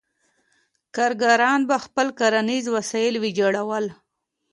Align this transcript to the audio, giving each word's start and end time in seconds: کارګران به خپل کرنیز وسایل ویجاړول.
کارګران 0.95 1.59
به 1.69 1.77
خپل 1.85 2.07
کرنیز 2.19 2.65
وسایل 2.75 3.15
ویجاړول. 3.19 3.85